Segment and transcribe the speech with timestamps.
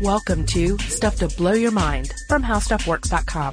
[0.00, 3.52] Welcome to Stuff to Blow Your Mind from HowStuffWorks.com.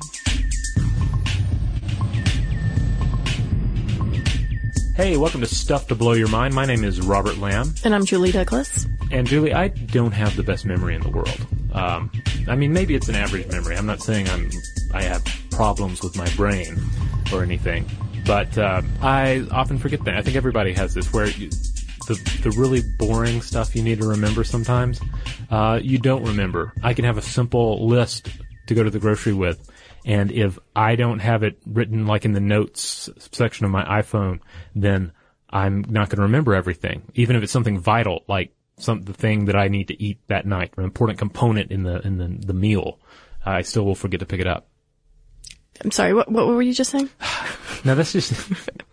[4.96, 6.54] Hey, welcome to Stuff to Blow Your Mind.
[6.54, 7.76] My name is Robert Lamb.
[7.84, 8.88] And I'm Julie Douglas.
[9.12, 11.46] And Julie, I don't have the best memory in the world.
[11.74, 12.10] Um,
[12.48, 13.76] I mean, maybe it's an average memory.
[13.76, 14.50] I'm not saying I'm
[14.94, 16.80] I have problems with my brain
[17.34, 17.86] or anything,
[18.26, 20.16] but uh, I often forget that.
[20.16, 21.50] I think everybody has this where you,
[22.08, 25.00] the the really boring stuff you need to remember sometimes
[25.52, 26.74] uh, you don't remember.
[26.84, 28.30] I can have a simple list
[28.68, 29.70] to go to the grocery with,
[30.06, 34.40] and if I don't have it written like in the notes section of my iPhone,
[34.76, 35.12] then
[35.50, 39.46] I'm not going to remember everything, even if it's something vital like some the thing
[39.46, 42.54] that I need to eat that night, an important component in the in the, the
[42.54, 43.00] meal.
[43.46, 44.68] I still will forget to pick it up.
[45.84, 46.14] I'm sorry.
[46.14, 47.10] What what were you just saying?
[47.84, 48.34] now that's just.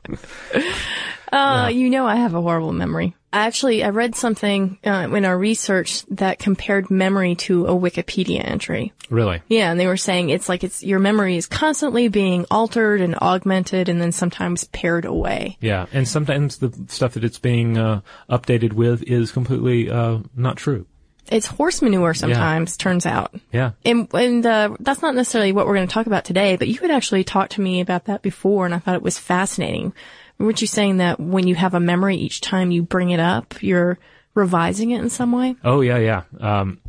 [1.35, 1.69] Uh, yeah.
[1.71, 3.17] you know I have a horrible memory.
[3.33, 8.49] I actually, I read something uh, in our research that compared memory to a Wikipedia
[8.49, 8.93] entry.
[9.11, 9.43] Really?
[9.49, 13.17] Yeah, and they were saying it's like it's your memory is constantly being altered and
[13.17, 15.59] augmented, and then sometimes pared away.
[15.61, 20.57] Yeah, and sometimes the stuff that it's being uh, updated with is completely uh, not
[20.57, 20.87] true.
[21.27, 22.83] It's horse manure sometimes, yeah.
[22.83, 23.35] turns out.
[23.51, 23.73] Yeah.
[23.85, 26.79] And, and uh, that's not necessarily what we're going to talk about today, but you
[26.81, 29.95] had actually talked to me about that before, and I thought it was fascinating
[30.39, 33.63] Weren't you saying that when you have a memory, each time you bring it up,
[33.63, 33.99] you're
[34.35, 35.57] revising it in some way?
[35.65, 36.23] Oh yeah, yeah.
[36.41, 36.81] Um,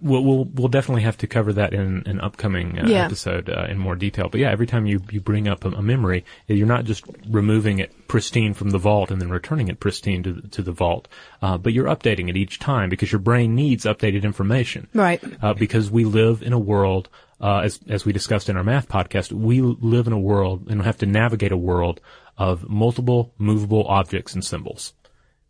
[0.00, 3.04] we'll, we'll, we'll definitely have to cover that in an upcoming uh, yeah.
[3.04, 4.28] episode uh, in more detail.
[4.28, 7.78] But yeah, every time you you bring up a, a, memory, you're not just removing
[7.78, 11.08] it pristine from the vault and then returning it pristine to to the vault,
[11.42, 14.88] uh, but you're updating it each time because your brain needs updated information.
[14.94, 15.22] Right.
[15.42, 17.08] Uh, because we live in a world.
[17.40, 20.82] Uh, as as we discussed in our math podcast, we live in a world and
[20.82, 22.00] have to navigate a world
[22.38, 24.94] of multiple movable objects and symbols.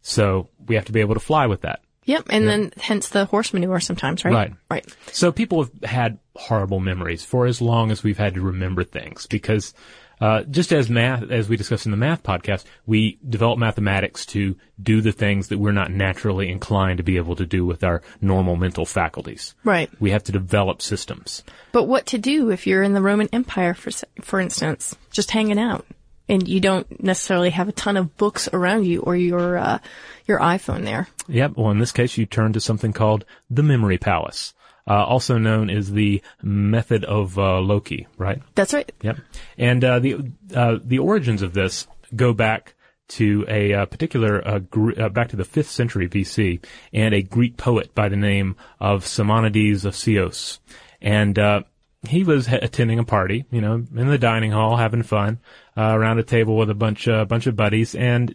[0.03, 1.81] So we have to be able to fly with that.
[2.05, 4.33] Yep, and then hence the horse manure sometimes, right?
[4.33, 4.53] Right.
[4.71, 4.97] Right.
[5.13, 9.27] So people have had horrible memories for as long as we've had to remember things
[9.27, 9.75] because
[10.21, 14.57] uh, just as math, as we discussed in the math podcast, we develop mathematics to
[14.83, 18.03] do the things that we're not naturally inclined to be able to do with our
[18.21, 19.55] normal mental faculties.
[19.63, 19.91] Right.
[20.01, 21.45] We have to develop systems.
[21.73, 23.91] But what to do if you're in the Roman Empire, for
[24.23, 25.87] for instance, just hanging out?
[26.29, 29.79] And you don't necessarily have a ton of books around you or your uh,
[30.27, 31.09] your iPhone there.
[31.29, 31.53] Yep.
[31.57, 34.55] Well, in this case, you turn to something called the Memory Palace,
[34.87, 38.07] uh, also known as the method of uh, Loci.
[38.19, 38.43] Right.
[38.55, 38.91] That's right.
[39.03, 39.19] Yep.
[39.57, 42.75] And uh, the uh, the origins of this go back
[43.09, 47.23] to a uh, particular uh, gr- uh, back to the fifth century BC, and a
[47.23, 50.61] Greek poet by the name of Simonides of Ceos,
[51.01, 51.63] and uh,
[52.07, 55.41] he was attending a party, you know, in the dining hall, having fun,
[55.77, 58.35] uh, around a table with a bunch, uh, bunch of buddies, and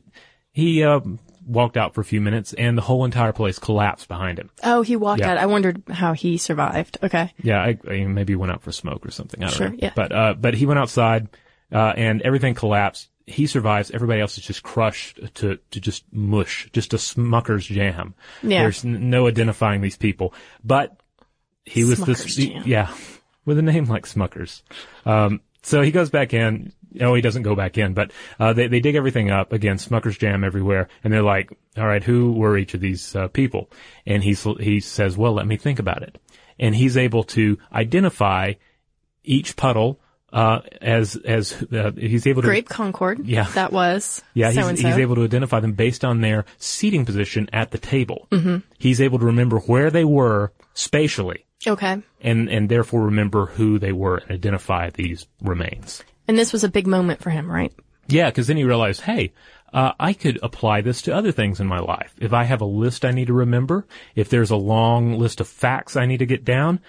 [0.52, 1.00] he, uh,
[1.46, 4.50] walked out for a few minutes and the whole entire place collapsed behind him.
[4.64, 5.32] Oh, he walked yeah.
[5.32, 5.38] out.
[5.38, 6.98] I wondered how he survived.
[7.04, 7.34] Okay.
[7.42, 9.44] Yeah, I, I maybe he went out for smoke or something.
[9.44, 9.76] I don't sure, know.
[9.78, 9.92] Yeah.
[9.96, 11.28] But, uh, but he went outside,
[11.72, 13.10] uh, and everything collapsed.
[13.26, 13.92] He survives.
[13.92, 18.16] Everybody else is just crushed to, to just mush, just a Smucker's jam.
[18.42, 18.64] Yeah.
[18.64, 20.34] There's no identifying these people.
[20.64, 20.98] But
[21.66, 22.64] he was Smucker's this, jam.
[22.66, 22.94] yeah
[23.46, 24.62] with a name like Smuckers.
[25.06, 26.74] Um, so he goes back in.
[27.02, 29.78] Oh, he doesn't go back in, but uh, they they dig everything up again.
[29.78, 33.72] Smucker's jam everywhere, and they're like, "All right, who were each of these uh, people?"
[34.06, 36.20] And he's he says, "Well, let me think about it."
[36.60, 38.54] And he's able to identify
[39.24, 40.00] each puddle
[40.34, 43.26] uh, as as uh, he's able to grape concord.
[43.26, 44.22] Yeah, that was.
[44.34, 47.78] Yeah, he's, he's, he's, able to identify them based on their seating position at the
[47.78, 48.28] table.
[48.32, 48.58] Mm-hmm.
[48.80, 52.02] He's able to remember where they were spatially Okay.
[52.22, 56.04] And and therefore remember who they were and identify these remains.
[56.28, 57.74] And this was a big moment for him, right?
[58.08, 59.34] Yeah, because then he realized, hey,
[59.74, 62.14] uh, I could apply this to other things in my life.
[62.20, 65.48] If I have a list I need to remember, if there's a long list of
[65.48, 66.80] facts I need to get down,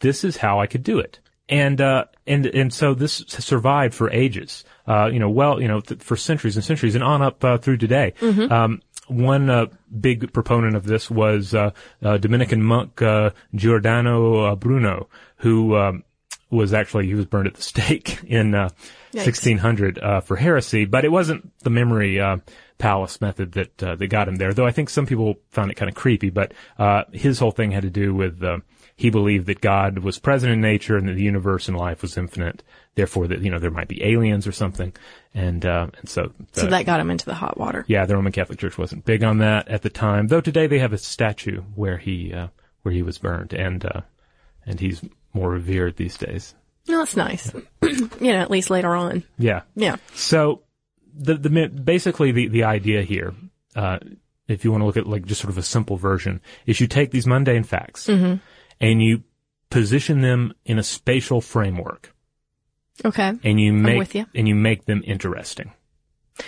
[0.00, 1.20] this is how I could do it.
[1.48, 4.64] And uh, and and so this survived for ages.
[4.86, 7.56] Uh, you know, well, you know, th- for centuries and centuries, and on up uh,
[7.56, 8.12] through today.
[8.20, 8.52] Mm-hmm.
[8.52, 9.66] Um, one uh,
[10.00, 11.70] big proponent of this was uh,
[12.02, 16.04] uh, Dominican monk uh, Giordano uh, Bruno, who um,
[16.50, 20.84] was actually he was burned at the stake in 1600 uh, for heresy.
[20.84, 22.20] But it wasn't the memory
[22.78, 24.66] palace method that that got him there, though.
[24.66, 26.30] I think some people found it kind of creepy.
[26.30, 26.52] But
[27.12, 28.42] his whole thing had to do with
[28.98, 32.18] he believed that God was present in nature and that the universe and life was
[32.18, 32.64] infinite.
[32.96, 34.92] Therefore, that you know there might be aliens or something,
[35.32, 37.84] and uh, and so the, so that got him into the hot water.
[37.86, 40.80] Yeah, the Roman Catholic Church wasn't big on that at the time, though today they
[40.80, 42.48] have a statue where he uh,
[42.82, 44.00] where he was burned, and uh,
[44.66, 45.00] and he's
[45.32, 46.56] more revered these days.
[46.88, 47.52] No, that's nice.
[47.82, 49.22] you know, at least later on.
[49.38, 49.62] Yeah.
[49.76, 49.98] Yeah.
[50.14, 50.62] So
[51.14, 53.32] the the basically the the idea here.
[53.76, 54.00] Uh,
[54.48, 56.88] if you want to look at like just sort of a simple version, is you
[56.88, 58.38] take these mundane facts mm-hmm
[58.80, 59.22] and you
[59.70, 62.14] position them in a spatial framework
[63.04, 63.32] Okay.
[63.44, 64.26] and you make with you.
[64.34, 65.72] and you make them interesting.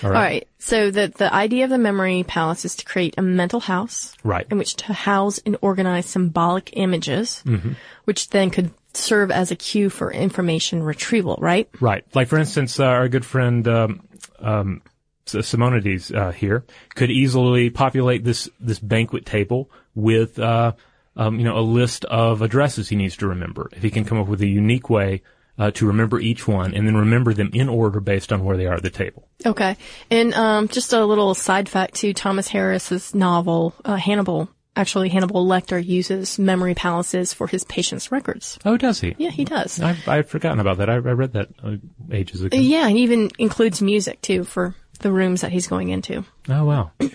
[0.04, 0.46] All All right.
[0.58, 4.46] So the the idea of the memory palace is to create a mental house Right.
[4.50, 7.72] in which to house and organize symbolic images, Mm-hmm.
[8.04, 11.68] which then could serve as a cue for information retrieval, right?
[11.80, 12.04] Right.
[12.14, 14.02] Like for instance, uh, our good friend um,
[14.38, 14.82] um,
[15.26, 20.72] Simonides uh, here could easily populate this this banquet table with uh,
[21.16, 23.68] um, you know a list of addresses he needs to remember.
[23.72, 25.22] If he can come up with a unique way
[25.58, 28.66] uh, to remember each one and then remember them in order based on where they
[28.66, 29.28] are at the table.
[29.44, 29.76] Okay.
[30.10, 34.48] And um, just a little side fact too: Thomas Harris's novel uh, Hannibal.
[34.76, 38.56] Actually, Hannibal Lecter uses memory palaces for his patients' records.
[38.64, 39.16] Oh, does he?
[39.18, 39.80] Yeah, he does.
[39.80, 40.88] I've, I've forgotten about that.
[40.88, 41.76] I, I read that uh,
[42.12, 42.56] ages ago.
[42.56, 46.24] Yeah, and even includes music too for the rooms that he's going into.
[46.48, 46.92] Oh wow.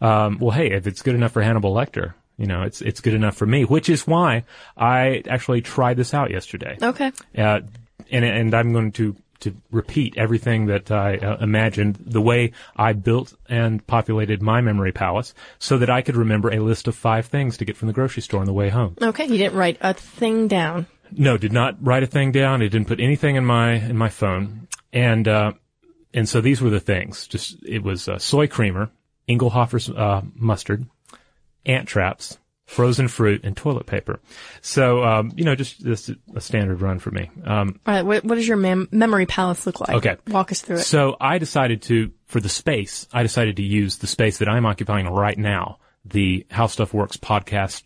[0.00, 3.14] Um, well, hey, if it's good enough for Hannibal Lecter, you know, it's it's good
[3.14, 3.64] enough for me.
[3.64, 4.44] Which is why
[4.76, 6.76] I actually tried this out yesterday.
[6.82, 7.12] Okay.
[7.36, 7.60] Uh,
[8.10, 12.94] and and I'm going to to repeat everything that I uh, imagined the way I
[12.94, 17.26] built and populated my memory palace, so that I could remember a list of five
[17.26, 18.96] things to get from the grocery store on the way home.
[19.00, 19.26] Okay.
[19.26, 20.86] You didn't write a thing down.
[21.12, 22.62] No, did not write a thing down.
[22.62, 25.52] It didn't put anything in my in my phone, and uh,
[26.12, 27.28] and so these were the things.
[27.28, 28.90] Just it was uh, soy creamer,
[29.28, 30.86] Inglehoffer's uh, mustard,
[31.66, 34.20] ant traps, frozen fruit, and toilet paper.
[34.62, 37.30] So um, you know, just just a standard run for me.
[37.44, 38.02] Um, All right.
[38.04, 39.90] What, what does your mem- memory palace look like?
[39.90, 40.16] Okay.
[40.28, 40.80] Walk us through it.
[40.84, 43.06] so I decided to for the space.
[43.12, 47.16] I decided to use the space that I'm occupying right now, the How Stuff Works
[47.16, 47.82] podcast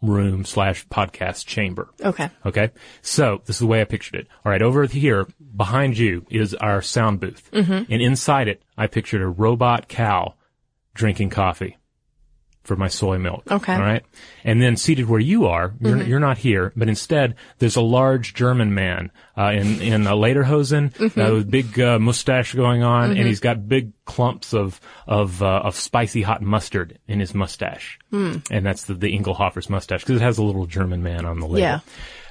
[0.00, 1.88] room slash podcast chamber.
[2.00, 2.28] Okay.
[2.44, 2.70] Okay.
[3.02, 4.26] So this is the way I pictured it.
[4.44, 4.60] All right.
[4.60, 7.48] Over here behind you is our sound booth.
[7.52, 10.34] And inside it, I pictured a robot cow
[10.94, 11.76] drinking coffee
[12.62, 13.50] for my soy milk.
[13.50, 13.74] Okay.
[13.74, 14.04] All right.
[14.44, 18.34] And then seated where you are, you're, you're not here, but instead there's a large
[18.34, 23.26] German man, uh, in, in a lederhosen, uh, with big, uh, mustache going on, and
[23.26, 27.98] he's got big clumps of, of, uh, of spicy hot mustard in his mustache.
[28.50, 31.46] And that's the, the Inglehoffer's mustache, because it has a little German man on the
[31.46, 31.60] label.
[31.60, 31.80] Yeah.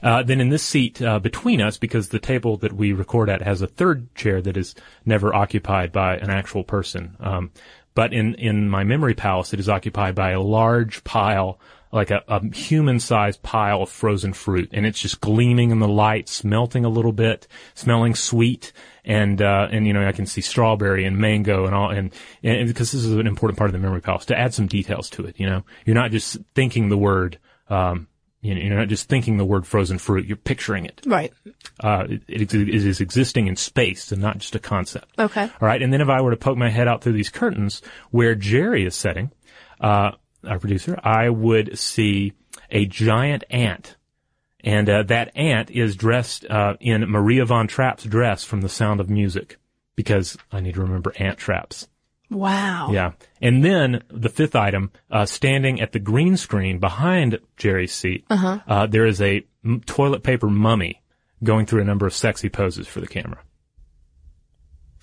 [0.03, 3.41] Uh, then in this seat uh, between us, because the table that we record at
[3.41, 4.73] has a third chair that is
[5.05, 7.15] never occupied by an actual person.
[7.19, 7.51] Um,
[7.93, 11.59] but in in my memory palace, it is occupied by a large pile,
[11.91, 16.29] like a, a human-sized pile of frozen fruit, and it's just gleaming in the light,
[16.29, 18.71] smelting a little bit, smelling sweet,
[19.03, 22.11] and uh, and you know I can see strawberry and mango and all, and,
[22.43, 25.09] and because this is an important part of the memory palace to add some details
[25.11, 25.39] to it.
[25.39, 27.39] You know, you're not just thinking the word.
[27.69, 28.07] Um,
[28.41, 31.01] you know, you're not just thinking the word frozen fruit, you're picturing it.
[31.05, 31.31] Right.
[31.79, 35.11] Uh, it, it, is existing in space and not just a concept.
[35.19, 35.43] Okay.
[35.43, 35.81] All right.
[35.81, 38.85] And then if I were to poke my head out through these curtains where Jerry
[38.85, 39.31] is sitting,
[39.79, 40.11] uh,
[40.43, 42.33] our producer, I would see
[42.71, 43.95] a giant ant.
[44.63, 48.99] And, uh, that ant is dressed, uh, in Maria von Trapp's dress from The Sound
[48.99, 49.57] of Music
[49.95, 51.87] because I need to remember ant traps.
[52.31, 52.89] Wow.
[52.91, 53.11] Yeah.
[53.41, 58.25] And then the fifth item, uh, standing at the green screen behind Jerry's seat,
[58.67, 61.01] uh there is a m- toilet paper mummy
[61.43, 63.39] going through a number of sexy poses for the camera.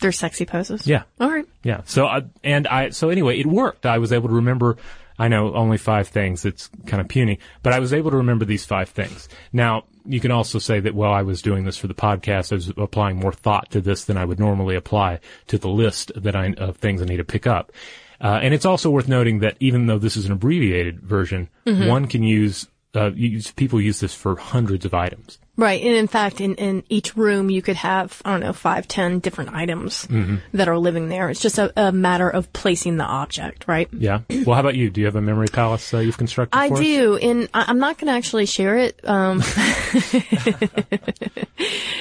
[0.00, 0.86] They're sexy poses.
[0.86, 1.02] Yeah.
[1.20, 1.44] All right.
[1.64, 1.82] Yeah.
[1.84, 3.84] So, uh, and I, so anyway, it worked.
[3.84, 4.76] I was able to remember,
[5.18, 6.44] I know only five things.
[6.44, 9.28] It's kind of puny, but I was able to remember these five things.
[9.52, 12.52] Now, you can also say that, well, I was doing this for the podcast.
[12.52, 16.12] I was applying more thought to this than I would normally apply to the list
[16.16, 17.72] that I, of things I need to pick up.
[18.20, 21.48] Uh, and it's also worth noting that even though this is an abbreviated version,
[21.88, 25.38] one can use, uh, use, people use this for hundreds of items.
[25.58, 25.82] Right.
[25.82, 29.18] And in fact, in, in each room, you could have, I don't know, five, ten
[29.18, 30.36] different items Mm-hmm.
[30.56, 31.28] that are living there.
[31.28, 33.88] It's just a, a matter of placing the object, right?
[33.92, 34.20] Yeah.
[34.30, 34.88] Well, how about you?
[34.88, 36.80] Do you have a memory palace uh, you've constructed I for us?
[36.80, 39.38] do, and I- I'm not going to actually share it um,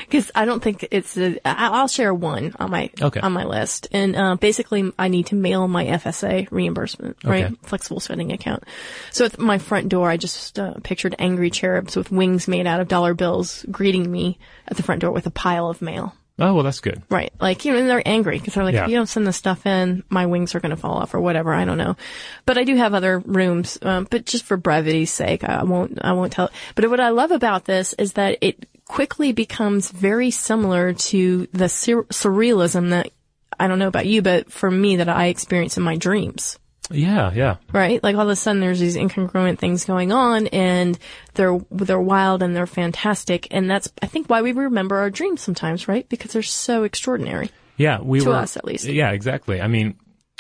[0.06, 1.18] because I don't think it's.
[1.18, 3.20] I- I'll share one on my Okay.
[3.20, 7.46] on my list, and uh, basically, I need to mail my FSA reimbursement, right?
[7.46, 7.56] Okay.
[7.64, 8.64] Flexible spending account.
[9.12, 12.80] So at my front door, I just uh, pictured angry cherubs with wings made out
[12.80, 16.14] of dollar bills greeting me at the front door with a pile of mail.
[16.40, 17.02] Oh, well, that's good.
[17.10, 17.34] Right.
[17.42, 18.84] Like, you know, and they're angry because they're like, Yeah.
[18.84, 21.20] if you don't send this stuff in, my wings are going to fall off or
[21.20, 21.52] whatever.
[21.52, 21.96] I don't know.
[22.46, 23.80] But I do have other rooms.
[23.82, 26.52] Um, but just for brevity's sake, I won't, I won't tell.
[26.76, 31.70] But what I love about this is that it quickly becomes very similar to the
[31.70, 33.10] sur- surrealism that
[33.60, 36.60] I don't know about you, but for me that I experience in my dreams.
[36.90, 37.58] Yeah, yeah.
[37.74, 38.02] Right?
[38.02, 40.98] Like all of a sudden there's these incongruent things going on and
[41.34, 43.48] they're, they're wild and they're fantastic.
[43.52, 46.08] And that's, I think why we remember our dreams sometimes, right?
[46.08, 47.50] Because they're so extraordinary.
[47.78, 48.86] Yeah, we To were us, at least.
[48.86, 49.62] Yeah, exactly.
[49.62, 49.96] I mean,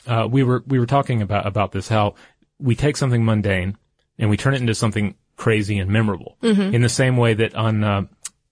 [0.07, 2.15] uh, we were we were talking about about this how
[2.59, 3.77] we take something mundane
[4.17, 6.37] and we turn it into something crazy and memorable.
[6.41, 8.05] In the same way that on uh,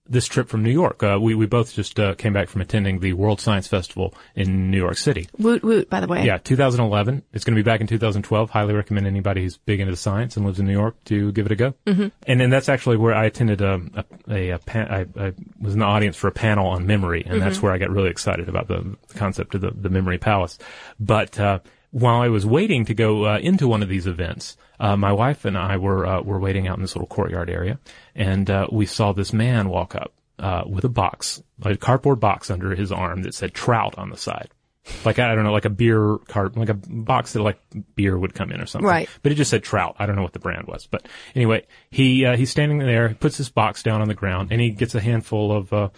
[0.07, 2.99] this trip from New York, uh, we we both just uh, came back from attending
[2.99, 5.27] the World Science Festival in New York City.
[5.37, 6.25] Woot woot, by the way.
[6.25, 7.23] Yeah, 2011.
[7.33, 8.49] It's going to be back in 2012.
[8.49, 11.51] Highly recommend anybody who's big into science and lives in New York to give it
[11.51, 11.73] a go.
[11.85, 12.07] Mm-hmm.
[12.27, 15.73] And then that's actually where I attended a, a, a, a pan- I, I was
[15.73, 18.49] in the audience for a panel on memory, and that's where I got really excited
[18.49, 20.57] about the concept of the, the memory palace.
[20.99, 21.59] But uh,
[21.95, 25.45] while I was waiting to go uh, into one of these events, uh, my wife
[25.45, 27.79] and I were uh, were waiting out in this little courtyard area,
[28.13, 32.51] and uh, we saw this man walk up uh, with a box, a cardboard box
[32.51, 34.49] under his arm that said "trout" on the side.
[35.05, 37.61] Like I don't know, like a beer cart, like a box that like
[37.95, 38.89] beer would come in or something.
[38.89, 39.07] Right.
[39.23, 39.95] But it just said trout.
[39.97, 43.37] I don't know what the brand was, but anyway, he uh, he's standing there, puts
[43.37, 45.89] his box down on the ground, and he gets a handful of uh,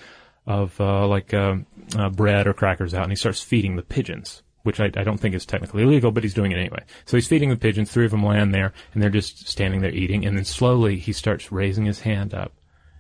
[0.46, 1.56] of uh, like uh,
[1.98, 4.44] uh, bread or crackers out, and he starts feeding the pigeons.
[4.68, 6.84] Which I, I don't think is technically illegal, but he's doing it anyway.
[7.06, 7.90] So he's feeding the pigeons.
[7.90, 10.26] Three of them land there, and they're just standing there eating.
[10.26, 12.54] And then slowly he starts raising his hand up,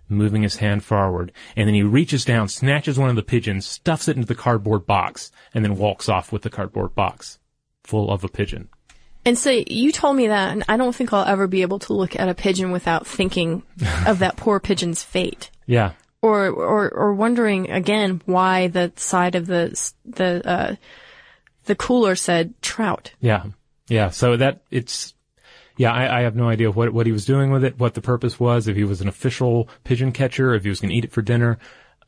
[0.09, 4.07] moving his hand forward, and then he reaches down, snatches one of the pigeons, stuffs
[4.07, 7.38] it into the cardboard box, and then walks off with the cardboard box
[7.83, 8.69] full of a pigeon.
[9.25, 11.93] And so you told me that, and I don't think I'll ever be able to
[11.93, 13.62] look at a pigeon without thinking
[14.05, 15.51] of that poor pigeon's fate.
[15.65, 20.75] Yeah, Or, or, or wondering again why the side of the, the, uh,
[21.67, 23.13] the cooler said trout.
[23.21, 23.45] yeah,
[23.88, 24.09] yeah.
[24.09, 25.13] So that it's.
[25.79, 28.01] Yeah, I, I have no idea what what he was doing with it, what the
[28.01, 31.05] purpose was, if he was an official pigeon catcher, if he was going to eat
[31.05, 31.59] it for dinner.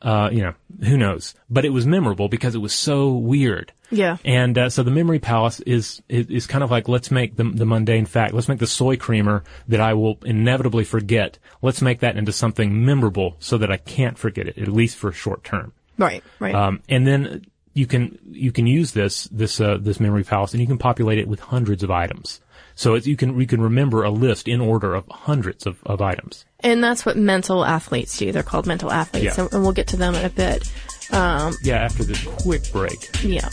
[0.02, 0.54] Uh, you know,
[0.88, 1.36] who knows?
[1.50, 3.74] But it was memorable because it was so weird.
[3.92, 4.16] Yeah.
[4.24, 7.44] And uh, so the memory palace is, is is kind of like let's make the
[7.44, 8.34] the mundane fact.
[8.34, 11.38] Let's make the soy creamer that I will inevitably forget.
[11.62, 15.10] Let's make that into something memorable so that I can't forget it at least for
[15.10, 15.74] a short term.
[15.98, 16.56] Right, right.
[16.56, 17.46] Um, and then
[17.80, 21.18] you can you can use this this uh, this memory palace and you can populate
[21.18, 22.42] it with hundreds of items.
[22.76, 26.02] So it's, you can you can remember a list in order of hundreds of, of
[26.02, 26.46] items.
[26.62, 28.32] and that's what mental athletes do.
[28.34, 29.44] They're called mental athletes, Yeah.
[29.46, 30.64] and, and we'll get to them in a bit.
[31.12, 31.78] Um, Yeah.
[31.78, 33.00] After this quick break.
[33.24, 33.50] yeah.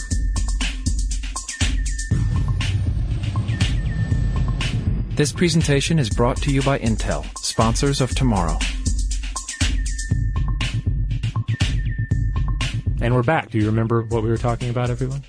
[5.17, 8.59] This presentation is brought to you by Intel, sponsors of tomorrow.
[13.07, 13.53] And we're back.
[13.53, 15.23] Do you remember what we were talking about, everyone?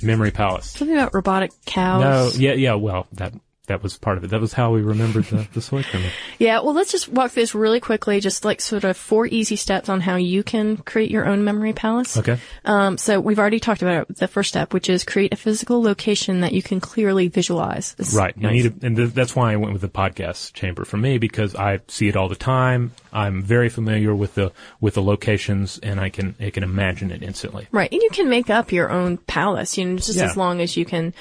[0.00, 0.70] Memory Palace.
[0.70, 2.00] Something about robotic cows.
[2.00, 2.74] No, yeah, yeah.
[2.76, 3.34] Well, that
[3.70, 4.30] that was part of it.
[4.30, 6.08] That was how we remembered the, the soy creamer.
[6.38, 9.56] Yeah, well, let's just walk through this really quickly, just like sort of four easy
[9.56, 12.16] steps on how you can create your own memory palace.
[12.16, 12.38] Okay.
[12.64, 16.40] Um, so we've already talked about the first step, which is create a physical location
[16.40, 17.94] that you can clearly visualize.
[17.98, 18.36] Is Right.
[18.36, 18.52] Nice.
[18.52, 21.54] need, a, and th- that's why I went with the podcast chamber for me because
[21.54, 22.92] I see it all the time.
[23.12, 27.22] I'm very familiar with the with the locations, and I can I can imagine it
[27.22, 27.68] instantly.
[27.70, 27.90] Right.
[27.92, 30.24] And you can make up your own palace, you know, just Yeah.
[30.26, 31.12] as long as you can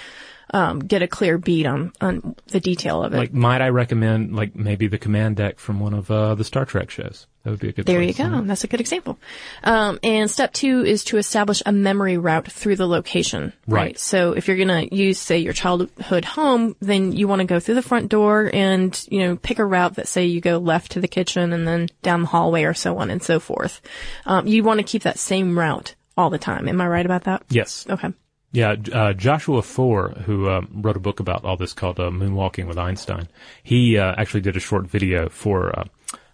[0.52, 3.18] um, get a clear beat on, on the detail of it.
[3.18, 6.66] Like, might I recommend like maybe the command deck from one of uh, the Star
[6.66, 7.28] Trek shows?
[7.44, 7.86] That would be a good.
[7.86, 8.30] there you place.
[8.30, 8.42] go.
[8.42, 9.18] That's a good example.
[9.64, 13.54] Um, and step two is to establish a memory route through the location.
[13.66, 13.98] Right.
[13.98, 17.60] So if you're going to use, say, your childhood home, then you want to go
[17.60, 20.92] through the front door and, you know, pick a route that say you go left
[20.92, 23.82] to the kitchen and then down the hallway or so on and so forth.
[24.26, 26.68] Um, you want to keep that same route all the time.
[26.68, 27.44] Am I right about that?
[27.50, 27.88] Yes.
[27.90, 28.10] Okay.
[28.52, 32.68] Yeah, uh, Joshua Foer, who um, wrote a book about all this called uh, Moonwalking
[32.68, 33.28] with Einstein,
[33.62, 35.84] he uh, actually did a short video for uh,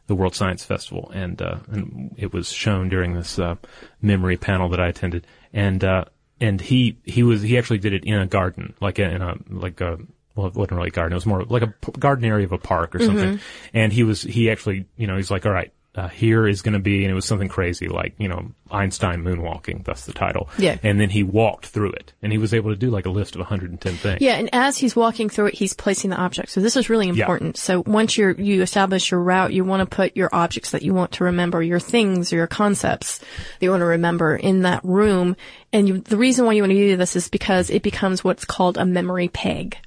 [0.08, 3.56] the World Science Festival, and uh, and it was shown during this uh,
[4.02, 6.06] memory panel that I attended, and uh,
[6.40, 9.82] and he he was he actually did it in a garden, like in a like
[9.82, 9.98] a
[10.36, 11.14] well, it wasn't really a garden.
[11.14, 13.40] It was more like a p- garden area of a park or something.
[13.74, 16.74] And he was, he actually, you know, he's like, all right, uh, here is going
[16.74, 19.86] to be, and it was something crazy like, you know, Einstein moonwalking.
[19.86, 20.50] That's the title.
[20.58, 20.78] Yeah.
[20.84, 23.36] And then he walked through it and he was able to do like a list
[23.36, 24.22] of 110 things.
[24.22, 26.52] Yeah, and as he's walking through it, he's placing the objects.
[26.52, 27.58] So this is really important.
[27.58, 30.94] So once you're, you establish your route, you want to put your objects that you
[30.94, 34.84] want to remember, your things or your concepts that you want to remember in that
[34.84, 35.38] room.
[35.72, 38.46] And you, the reason why you want to do this is because it becomes what's
[38.46, 39.78] called a memory peg.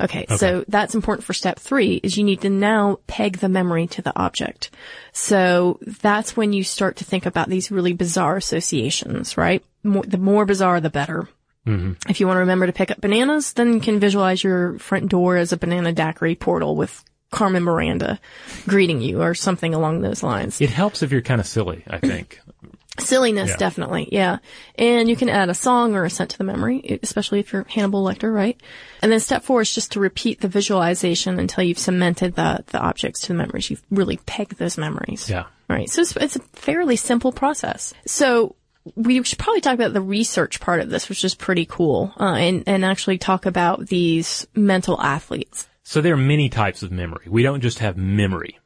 [0.00, 3.86] Okay, so that's important for step three is you need to now peg the memory
[3.88, 4.70] to the object.
[5.12, 9.62] So that's when you start to think about these really bizarre associations, right?
[9.82, 11.28] More, the more bizarre, the better.
[11.66, 12.10] Mm-hmm.
[12.10, 15.10] If you want to remember to pick up bananas, then you can visualize your front
[15.10, 18.20] door as a banana daiquiri portal with Carmen Miranda
[18.66, 20.60] greeting you or something along those lines.
[20.60, 22.40] It helps if you're kind of silly, I think.
[22.98, 23.56] Silliness, Yeah.
[23.56, 24.38] definitely, yeah.
[24.76, 27.64] And you can add a song or a scent to the memory, especially if you're
[27.68, 28.60] Hannibal Lecter, right?
[29.00, 32.78] And then step four is just to repeat the visualization until you've cemented the, the
[32.78, 33.70] objects to the memories.
[33.70, 35.28] You've really pegged those memories.
[35.30, 35.44] Yeah.
[35.68, 35.88] Right.
[35.88, 37.94] So it's, it's a fairly simple process.
[38.06, 38.56] So
[38.94, 42.34] we should probably talk about the research part of this, which is pretty cool, uh,
[42.34, 45.66] and, and actually talk about these mental athletes.
[45.82, 47.24] So there are many types of memory.
[47.26, 48.58] We don't just have memory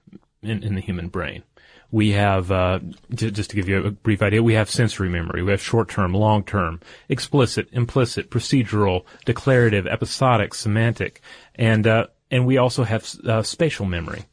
[0.43, 1.45] in, in the human brain.
[1.91, 2.81] We have, uh,
[3.15, 5.43] just to give you a brief idea, we have sensory memory.
[5.43, 11.21] We have short-term, long-term, explicit, implicit, procedural, declarative, episodic, semantic,
[11.55, 14.25] and uh, and we also have uh, spatial memory.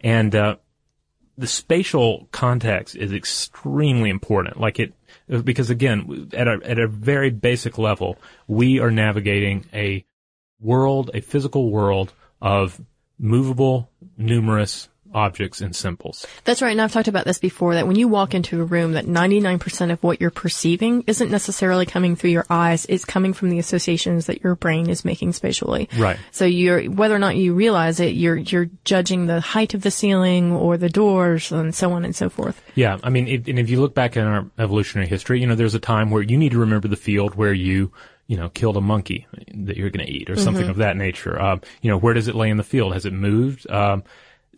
[0.00, 0.56] And uh,
[1.38, 4.60] the spatial context is extremely important.
[4.60, 4.92] Like it,
[5.44, 10.04] because again, at a at a very basic level, we are navigating a
[10.60, 12.80] world, a physical world of
[13.18, 16.26] movable, numerous objects and symbols.
[16.44, 16.70] That's right.
[16.70, 19.92] And I've talked about this before that when you walk into a room that 99%
[19.92, 22.86] of what you're perceiving isn't necessarily coming through your eyes.
[22.88, 25.88] It's coming from the associations that your brain is making spatially.
[25.96, 26.18] Right.
[26.30, 29.90] So you're, whether or not you realize it, you're, you're judging the height of the
[29.90, 32.60] ceiling or the doors and so on and so forth.
[32.74, 35.54] Yeah, I mean, if, and if you look back in our evolutionary history, you know,
[35.54, 37.92] there's a time where you need to remember the field where you,
[38.26, 41.40] you know, killed a monkey that you're going to eat or something of that nature.
[41.40, 42.92] Um, you know, where does it lay in the field?
[42.92, 43.68] Has it moved?
[43.70, 44.04] Um,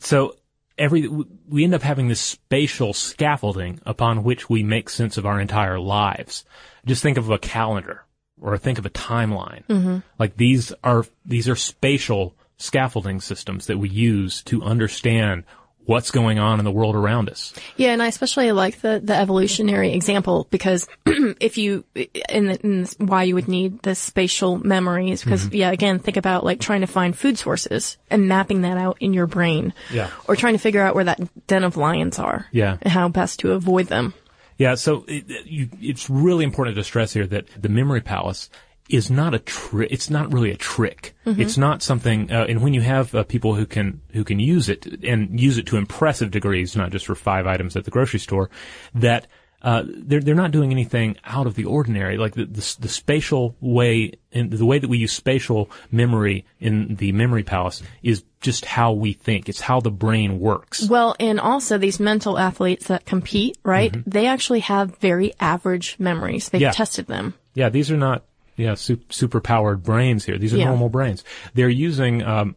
[0.00, 0.34] so
[0.80, 1.08] every
[1.48, 5.78] we end up having this spatial scaffolding upon which we make sense of our entire
[5.78, 6.44] lives.
[6.86, 8.04] Just think of a calendar
[8.40, 9.64] or think of a timeline.
[9.66, 9.98] Mm-hmm.
[10.18, 15.44] Like these are these are spatial scaffolding systems that we use to understand
[15.90, 17.52] what's going on in the world around us.
[17.76, 21.84] Yeah, and I especially like the, the evolutionary example because if you,
[22.28, 25.56] in, the, in this- why you would need the spatial memories, because mm-hmm.
[25.56, 29.12] yeah, again, think about like trying to find food sources and mapping that out in
[29.12, 29.74] your brain.
[29.92, 30.10] Yeah.
[30.28, 31.18] Or trying to figure out where that
[31.48, 32.46] den of lions are.
[32.52, 32.76] Yeah.
[32.80, 34.14] And how best to avoid them.
[34.58, 38.48] Yeah, so it, you, it's really important to stress here that the memory palace
[38.92, 39.88] is not a trick.
[39.90, 41.14] It's not really a trick.
[41.24, 42.30] It's not something.
[42.32, 45.58] Uh, and when you have uh, people who can who can use it and use
[45.58, 48.50] it to impressive degrees, not just for five items at the grocery store,
[48.94, 49.26] that
[49.62, 52.16] uh, they're they're not doing anything out of the ordinary.
[52.18, 56.96] Like the the, the spatial way and the way that we use spatial memory in
[56.96, 59.48] the memory palace is just how we think.
[59.48, 60.88] It's how the brain works.
[60.88, 63.94] Well, and also these mental athletes that compete, right?
[64.06, 66.48] They actually have very average memories.
[66.48, 66.70] They've Yeah.
[66.72, 67.34] tested them.
[67.52, 68.24] Yeah, these are not
[68.60, 70.38] yeah su- super powered brains here.
[70.38, 70.66] These are Yeah.
[70.66, 71.24] normal brains.
[71.54, 72.56] They're using um,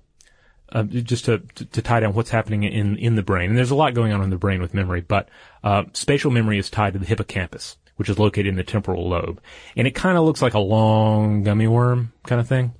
[0.71, 3.49] uh, just to, to to tie down what's happening in in the brain.
[3.49, 5.29] And there's a lot going on in the brain with memory, but
[5.63, 9.39] uh, spatial memory is tied to the hippocampus, which is located in the temporal lobe,
[9.77, 12.73] and it kind of looks like a long gummy worm kind of thing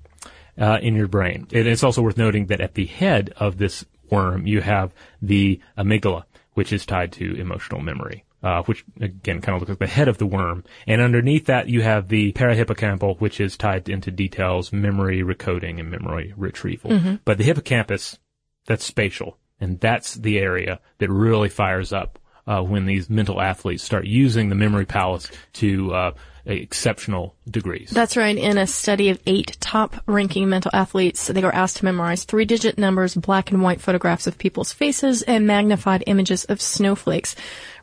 [0.57, 1.47] uh, in your brain.
[1.53, 5.59] And it's also worth noting that at the head of this worm, you have the
[5.77, 6.23] amygdala,
[6.55, 8.25] which is tied to emotional memory.
[8.43, 11.69] Uh, which again kind of looks like the head of the worm, and underneath that
[11.69, 16.91] you have the parahippocampal, which is tied into details, memory recoding and memory retrieval.
[17.23, 18.19] But the hippocampus,
[18.65, 23.83] that's spatial, and that's the area that really fires up uh, when these mental athletes
[23.83, 26.11] start using the memory palace to uh,
[26.45, 27.89] exceptional degrees.
[27.91, 28.37] That's right.
[28.37, 32.45] In a study of eight top ranking mental athletes, they were asked to memorize three
[32.45, 37.35] digit numbers, black and white photographs of people's faces, and magnified images of snowflakes.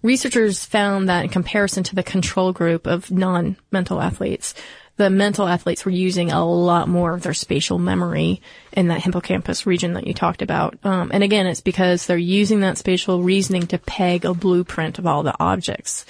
[0.02, 4.54] Researchers found that in comparison to the control group of non-mental athletes,
[4.96, 9.66] the mental athletes were using a lot more of their spatial memory in that hippocampus
[9.66, 10.78] region that you talked about.
[10.84, 15.06] Um, and again, it's because they're using that spatial reasoning to peg a blueprint of
[15.06, 16.04] all the objects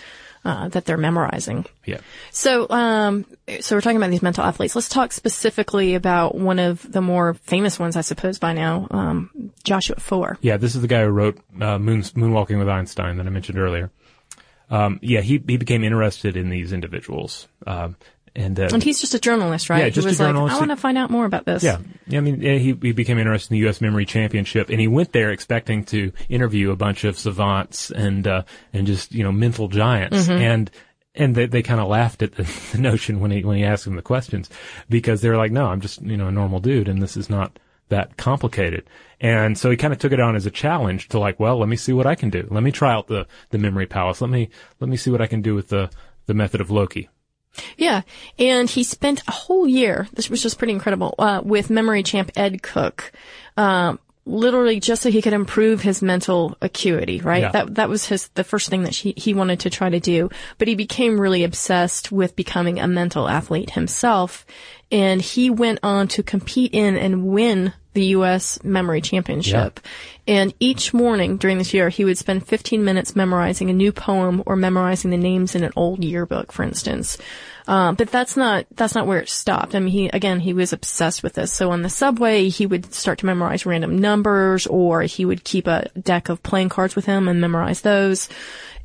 [0.44, 1.66] uh, that they're memorizing.
[1.84, 2.00] yeah.
[2.30, 3.26] So, um,
[3.60, 4.74] so we're talking about these mental athletes.
[4.74, 9.52] Let's talk specifically about one of the more famous ones, I suppose, by now, um,
[9.64, 10.38] Joshua Foer.
[10.40, 13.58] Yeah, this is the guy who wrote uh, Moon, Moonwalking with Einstein that I mentioned
[13.58, 13.90] earlier.
[14.70, 17.96] Um, yeah, he he became interested in these individuals, um,
[18.40, 19.80] and, uh, And he's just a journalist, right?
[19.84, 20.52] Yeah, just he a was journalist.
[20.52, 21.62] like, I want to find out more about this.
[21.62, 22.18] yeah, yeah.
[22.18, 23.80] I mean, he he became interested in the U.S.
[23.80, 28.42] Memory Championship, and he went there expecting to interview a bunch of savants and uh,
[28.72, 30.70] and just you know mental giants, and
[31.14, 33.84] and they they kind of laughed at the, the notion when he when he asked
[33.84, 34.48] them the questions
[34.88, 37.28] because they were like, no, I'm just you know a normal dude, and this is
[37.28, 37.58] not
[37.90, 38.84] that complicated.
[39.20, 41.68] And so he kind of took it on as a challenge to like, well, let
[41.68, 42.46] me see what I can do.
[42.50, 44.20] Let me try out the, the memory palace.
[44.20, 44.48] Let me,
[44.78, 45.90] let me see what I can do with the,
[46.26, 47.08] the method of Loci.
[47.76, 48.02] Yeah.
[48.38, 52.30] And he spent a whole year, this was just pretty incredible, uh, with memory champ
[52.36, 53.12] Ed Cook,
[53.56, 57.42] um, literally just so he could improve his mental acuity, right?
[57.42, 57.50] Yeah.
[57.52, 60.30] That, that was his, the first thing that he, he wanted to try to do.
[60.58, 64.46] But he became really obsessed with becoming a mental athlete himself.
[64.92, 68.62] And he went on to compete in and win the U.S.
[68.62, 69.80] Memory Championship.
[70.26, 74.42] And each morning during this year, he would spend 15 minutes memorizing a new poem
[74.46, 77.18] or memorizing the names in an old yearbook, for instance.
[77.66, 79.74] Um, but that's not that's not where it stopped.
[79.74, 81.52] I mean, he again he was obsessed with this.
[81.52, 85.66] So on the subway, he would start to memorize random numbers, or he would keep
[85.66, 88.28] a deck of playing cards with him and memorize those.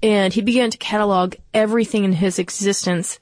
[0.03, 3.19] And he began to catalog everything in his existence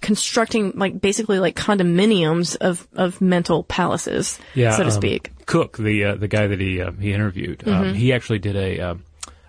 [0.00, 5.30] constructing like basically like condominiums of of mental palaces, so to um, speak.
[5.46, 8.80] Cook, the uh, the guy that he uh, he interviewed, um, he actually did a
[8.80, 9.04] um,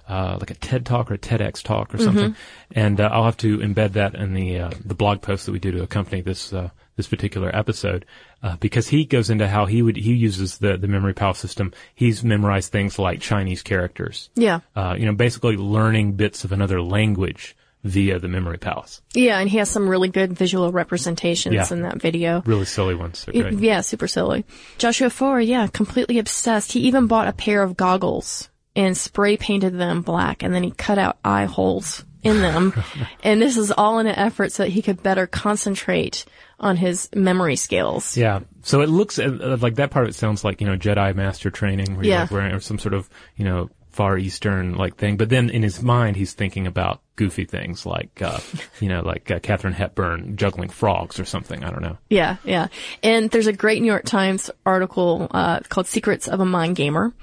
[0.08, 2.36] uh, like a TED talk or a TEDx talk or something,
[2.72, 5.60] and uh, I'll have to embed that in the uh, the blog post that we
[5.60, 8.06] do to accompany this uh, this particular episode
[8.44, 11.74] uh, because he goes into how he would he uses the the memory pal system.
[11.96, 14.60] He's memorized things like Chinese characters, Yeah.
[14.76, 19.02] uh, you know, basically learning bits of another language via the memory palace.
[19.14, 21.68] Yeah, and he has some really good visual representations Yeah.
[21.72, 22.42] in that video.
[22.46, 23.26] Really silly ones.
[23.34, 24.46] Yeah, super silly.
[24.78, 26.72] Joshua Foer, yeah, completely obsessed.
[26.72, 30.72] He even bought a pair of goggles and spray painted them black and then he
[30.72, 32.74] cut out eye holes in them.
[33.24, 36.26] and this is all in an effort so that he could better concentrate
[36.60, 38.16] on his memory skills.
[38.16, 38.40] Yeah.
[38.62, 41.50] So it looks uh, like that part of it sounds like, you know, Jedi master
[41.52, 42.22] training where you're Yeah.
[42.22, 45.18] like wearing or some sort of, you know, far eastern like thing.
[45.18, 48.40] But then in his mind, he's thinking about goofy things like, uh,
[48.80, 51.64] you know, like uh, Katharine Hepburn juggling frogs or something.
[51.64, 51.98] I don't know.
[52.10, 52.68] Yeah, yeah.
[53.04, 57.14] And there's a great New York Times article uh, called "Secrets of a Mind Gamer,"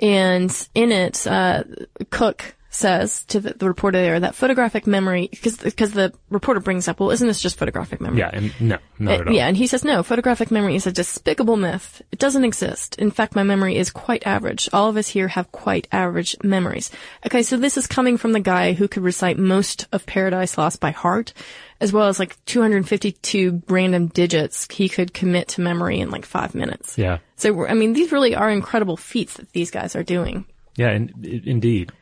[0.00, 1.62] and in it, uh,
[2.10, 6.86] Cook says to the, the reporter there that photographic memory, because because the reporter brings
[6.88, 8.18] up, well, isn't this just photographic memory?
[8.20, 8.30] Yeah.
[8.32, 9.32] And no, not Uh, at all.
[9.34, 12.02] Yeah, and he says, no, photographic memory is a despicable myth.
[12.12, 12.96] It doesn't exist.
[12.98, 14.68] In fact, my memory is quite average.
[14.72, 16.90] All of us here have quite average memories.
[17.26, 20.78] Okay, so this is coming from the guy who could recite most of Paradise Lost
[20.80, 21.32] by heart,
[21.80, 26.54] as well as like 252 random digits he could commit to memory in like five
[26.54, 26.96] minutes.
[26.98, 27.18] Yeah.
[27.36, 30.46] So, I mean, these really are incredible feats that these guys are doing.
[30.76, 30.92] Yeah.
[30.92, 31.92] In, i- indeed.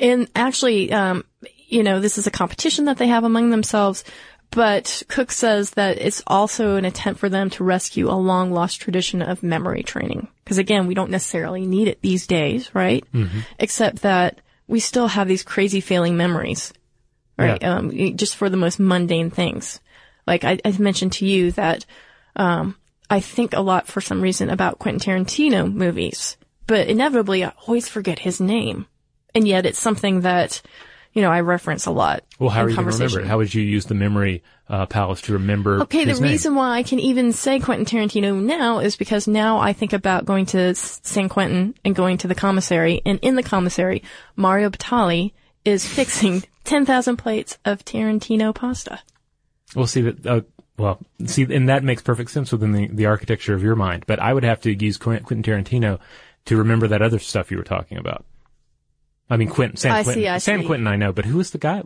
[0.00, 1.24] And actually, um,
[1.66, 4.04] you know, this is a competition that they have among themselves.
[4.50, 8.80] But Cook says that it's also an attempt for them to rescue a long lost
[8.80, 10.28] tradition of memory training.
[10.42, 13.04] Because again, we don't necessarily need it these days, right?
[13.58, 16.72] Except that we still have these crazy failing memories,
[17.36, 17.58] right?
[17.60, 17.76] Yeah.
[17.76, 19.80] Um, just for the most mundane things.
[20.26, 21.84] Like I, I mentioned to you that,
[22.36, 22.76] um,
[23.10, 27.88] I think a lot for some reason about Quentin Tarantino movies, but inevitably I always
[27.88, 28.86] forget his name.
[29.34, 30.62] And yet it's something that,
[31.12, 32.24] you know, I reference a lot.
[32.38, 33.26] Well, how are you going to remember it?
[33.26, 35.82] How would you use the memory uh, palace to remember?
[35.82, 36.22] Okay, the name?
[36.22, 40.24] reason why I can even say Quentin Tarantino now is because now I think about
[40.24, 44.02] going to San Quentin and going to the commissary, and in the commissary,
[44.36, 45.32] Mario Batali
[45.64, 49.00] is fixing 10,000 plates of Tarantino pasta.
[49.74, 50.26] Well, see that.
[50.26, 50.40] Uh,
[50.78, 54.04] well, see, and that makes perfect sense within the, the architecture of your mind.
[54.06, 55.98] But I would have to use Quentin Tarantino
[56.44, 58.24] to remember that other stuff you were talking about.
[59.30, 60.66] I mean, Quentin, Sam I Quentin, see, I Sam see.
[60.66, 61.82] Quentin, I know, but who is the guy?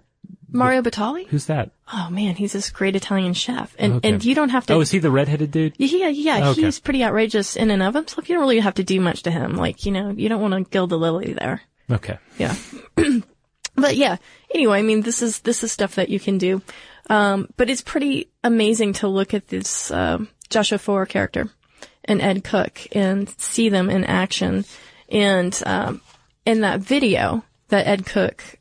[0.55, 1.27] Mario Batali?
[1.29, 1.71] Who's that?
[1.93, 3.75] Oh man, he's this great Italian chef.
[3.79, 4.09] And, Okay.
[4.11, 4.75] and you don't have to.
[4.75, 5.75] Oh, is he the redheaded dude?
[5.79, 6.63] Yeah, yeah, Okay.
[6.63, 8.29] he's pretty outrageous in and of himself.
[8.29, 9.57] You don't really have to do much to him.
[9.57, 11.63] Like, you know, you don't want to gild the lily there.
[11.91, 12.19] Okay.
[12.39, 12.55] Yeah.
[13.75, 14.17] but yeah,
[14.55, 16.61] anyway, I mean, this is, this is stuff that you can do.
[17.09, 21.49] Um, but it's pretty amazing to look at this, um, Joshua Foer character
[22.05, 24.65] and Ed Cook and see them in action.
[25.09, 26.01] And, um,
[26.45, 28.59] in that video that Ed Cook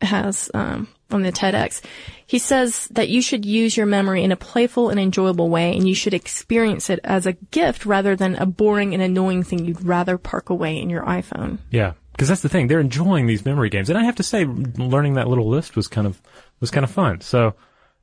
[0.00, 1.82] has, um, on the TEDx,
[2.26, 5.88] he says that you should use your memory in a playful and enjoyable way and
[5.88, 9.84] you should experience it as a gift rather than a boring and annoying thing you'd
[9.84, 11.58] rather park away in your iPhone.
[11.70, 11.92] Yeah.
[12.12, 12.66] Because that's the thing.
[12.66, 13.90] They're enjoying these memory games.
[13.90, 16.20] And I have to say, learning that little list was kind of,
[16.60, 17.20] was kind of fun.
[17.20, 17.54] So,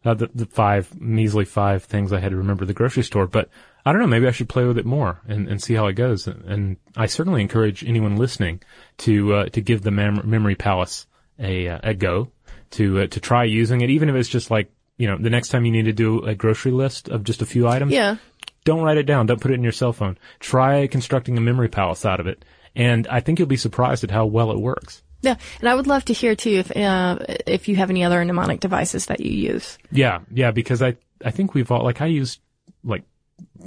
[0.05, 3.25] uh, the, the five, measly five things I had to remember at the grocery store.
[3.25, 3.49] But
[3.85, 5.93] I don't know, maybe I should play with it more and, and see how it
[5.93, 6.27] goes.
[6.27, 8.61] And, I certainly encourage anyone listening
[8.99, 11.05] to, uh, to give the mem- memory palace
[11.39, 12.29] a, uh, a go,
[12.71, 15.49] to, uh, to try using it, even if it's just like, you know, the next
[15.49, 18.17] time you need to do a grocery list of just a few items Yeah.
[18.63, 19.25] don't write it down.
[19.25, 20.17] Don't put it in your cell phone.
[20.39, 22.45] Try constructing a memory palace out of it.
[22.75, 25.03] And I think you'll be surprised at how well it works.
[25.21, 27.17] Yeah, and I would love to hear too if uh,
[27.47, 29.77] if you have any other mnemonic devices that you use.
[29.89, 32.41] Yeah, yeah, because I, I think we've all, like I used
[32.83, 33.03] like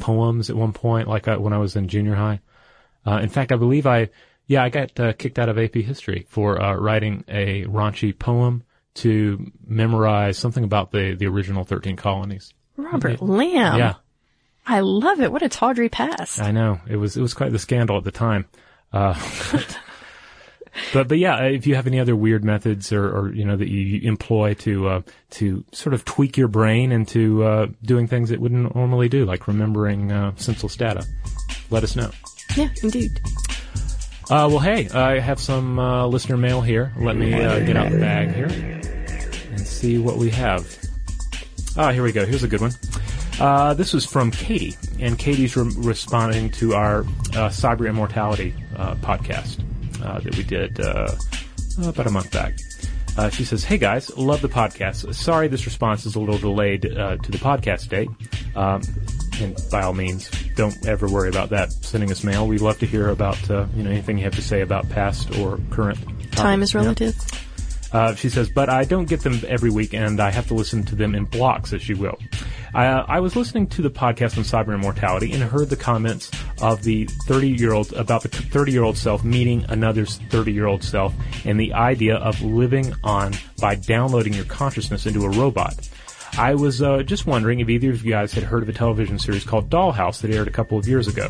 [0.00, 2.40] poems at one point, like I, when I was in junior high.
[3.06, 4.11] Uh, in fact, I believe I,
[4.46, 8.64] yeah, I got uh, kicked out of AP history for uh, writing a raunchy poem
[8.94, 12.52] to memorize something about the, the original 13 colonies.
[12.76, 13.78] Robert Lamb.
[13.78, 13.94] Yeah,
[14.66, 15.32] I love it.
[15.32, 16.40] What a tawdry past.
[16.40, 16.80] I know.
[16.88, 18.46] It was, it was quite the scandal at the time.
[18.92, 19.14] Uh,
[20.92, 23.68] but, but yeah, if you have any other weird methods or, or you know, that
[23.68, 28.40] you employ to, uh, to sort of tweak your brain into, uh, doing things it
[28.40, 31.04] wouldn't normally do, like remembering, uh, senseless data,
[31.70, 32.10] let us know.
[32.56, 33.20] Yeah, indeed.
[34.28, 36.92] Uh, well, hey, I have some, uh, listener mail here.
[36.98, 40.66] Let me, uh, get out the bag here and see what we have.
[41.76, 42.24] Ah, here we go.
[42.24, 42.72] Here's a good one.
[43.38, 48.94] Uh, this was from Katie, and Katie's re- responding to our uh, cyber immortality uh,
[48.96, 49.62] podcast
[50.06, 51.08] uh, that we did uh,
[51.84, 52.54] about a month back.
[53.18, 55.14] Uh, she says, "Hey guys, love the podcast.
[55.14, 58.08] Sorry, this response is a little delayed uh, to the podcast date.
[58.54, 58.82] Um,
[59.40, 62.46] and by all means, don't ever worry about that sending us mail.
[62.46, 65.36] We'd love to hear about uh, you know anything you have to say about past
[65.38, 65.98] or current.
[66.32, 66.62] Time topics.
[66.62, 66.80] is Yeah.
[66.80, 67.16] relative.
[67.92, 70.82] Uh, she says, but I don't get them every week, and I have to listen
[70.84, 72.18] to them in blocks, as you will.
[72.74, 76.30] I, uh, I was listening to the podcast on cyber immortality and heard the comments
[76.60, 80.66] of the 30 year old about the 30 year old self meeting another 30 year
[80.66, 81.14] old self
[81.44, 85.74] and the idea of living on by downloading your consciousness into a robot.
[86.38, 89.18] I was uh, just wondering if either of you guys had heard of a television
[89.18, 91.28] series called Dollhouse that aired a couple of years ago.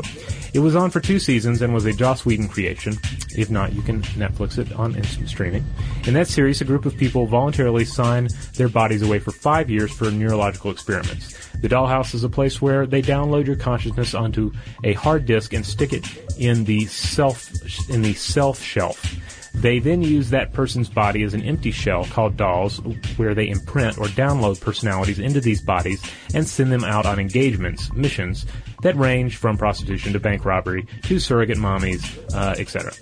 [0.53, 2.97] It was on for two seasons and was a Joss Whedon creation.
[3.37, 5.65] If not, you can Netflix it on instant streaming.
[6.05, 9.91] In that series, a group of people voluntarily sign their bodies away for five years
[9.91, 11.47] for neurological experiments.
[11.61, 14.51] The Dollhouse is a place where they download your consciousness onto
[14.83, 16.05] a hard disk and stick it
[16.37, 17.51] in the self
[17.89, 19.15] in the self shelf.
[19.57, 22.77] They then use that person's body as an empty shell called dolls,
[23.17, 26.03] where they imprint or download personalities into these bodies
[26.35, 28.45] and send them out on engagements, missions
[28.81, 32.93] that range from prostitution to bank robbery to surrogate mommies, uh, etc.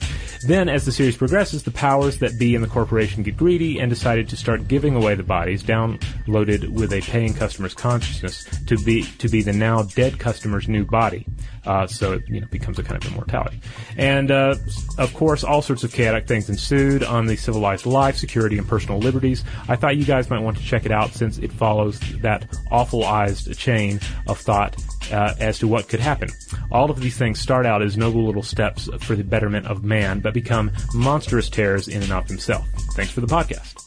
[0.46, 3.90] Then, as the series progresses, the powers that be in the corporation get greedy and
[3.90, 9.04] decided to start giving away the bodies downloaded with a paying customer's consciousness to be
[9.18, 11.26] to be the now dead customer's new body.
[11.66, 13.60] Uh, so it you know becomes a kind of immortality.
[13.98, 14.56] And uh,
[15.00, 19.00] of course, all sorts of chaotic things ensued on the civilized life, security, and personal
[19.00, 19.44] liberties.
[19.68, 23.58] I thought you guys might want to check it out since it follows that awfulized
[23.58, 24.76] chain of thought
[25.12, 26.30] uh, as to what could happen.
[26.72, 30.20] All of these things start out as noble little steps for the betterment of man,
[30.20, 32.68] but become monstrous terrors in and of themselves.
[32.94, 33.82] Thanks for the podcast.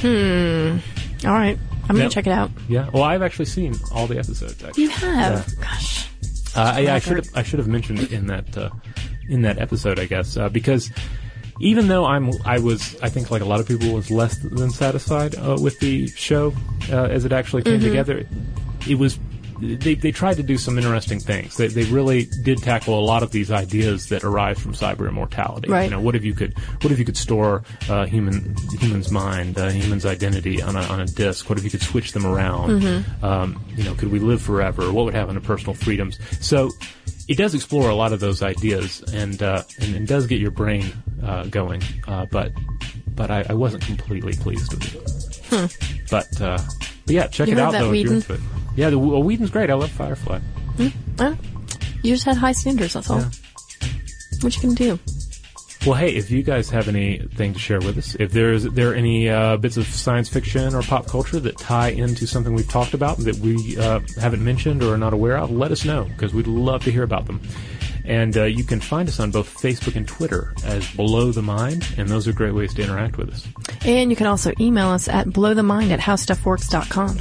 [0.00, 1.26] Hmm.
[1.26, 1.58] All right.
[1.88, 2.50] I'm going to check it out.
[2.68, 2.88] Yeah.
[2.92, 4.62] Well, I've actually seen all the episodes.
[4.62, 4.84] Actually.
[4.84, 5.60] You have.
[5.60, 6.06] Gosh.
[6.56, 8.70] Uh, I, I should have I should have mentioned in that uh,
[9.28, 10.90] in that episode, I guess, uh, because
[11.60, 14.70] even though I'm I was I think like a lot of people was less than
[14.70, 16.52] satisfied uh, with the show
[16.90, 18.26] uh, as it actually came together.
[18.88, 19.18] It was
[19.60, 21.56] they they tried to do some interesting things.
[21.56, 25.68] They they really did tackle a lot of these ideas that arise from cyber immortality.
[25.70, 25.84] Right.
[25.84, 29.58] You know, what if you could what if you could store uh, human human's mind,
[29.58, 31.48] uh, human's identity on a on a disk?
[31.48, 33.04] What if you could switch them around?
[33.22, 34.92] Um, you know, could we live forever?
[34.92, 36.18] What would happen to personal freedoms?
[36.44, 36.70] So
[37.28, 40.50] it does explore a lot of those ideas and uh, and, and does get your
[40.50, 40.92] brain
[41.22, 41.82] uh, going.
[42.08, 42.52] Uh, but
[43.08, 46.10] but I, I wasn't completely pleased with it.
[46.10, 46.58] But, uh,
[47.06, 47.92] but yeah, check You it out though.
[47.92, 48.40] if you're into it.
[48.76, 49.70] Yeah, the well, Whedon's great.
[49.70, 50.40] I love Firefly.
[51.18, 51.34] Uh,
[52.02, 53.20] you just had high standards, that's all.
[53.20, 53.30] Yeah.
[54.40, 54.98] What you can do?
[55.86, 58.94] Well, hey, if you guys have anything to share with us, if there's there are
[58.94, 62.92] any uh, bits of science fiction or pop culture that tie into something we've talked
[62.92, 66.34] about that we uh, haven't mentioned or are not aware of, let us know because
[66.34, 67.40] we'd love to hear about them.
[68.04, 71.86] And uh, you can find us on both Facebook and Twitter as Blow the Mind,
[71.96, 73.46] and those are great ways to interact with us.
[73.84, 77.18] And you can also email us at blowthemind at howstuffworks.com.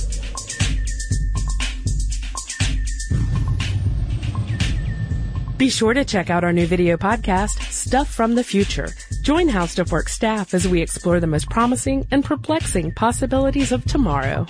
[5.60, 8.88] Be sure to check out our new video podcast, Stuff from the Future.
[9.22, 14.45] Join HowStuffWorks staff as we explore the most promising and perplexing possibilities of tomorrow.